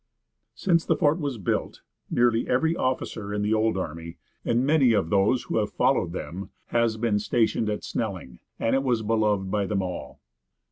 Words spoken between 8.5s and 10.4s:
and it was beloved by them all.